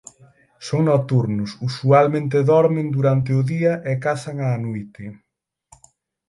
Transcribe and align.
Son 0.57 0.85
nocturnos; 0.85 1.51
usualmente 1.69 2.37
dormen 2.51 2.87
durante 2.97 3.31
o 3.39 3.41
día 3.53 3.73
e 3.91 3.93
cazan 4.03 4.37
á 4.47 4.49
noite. 4.65 5.03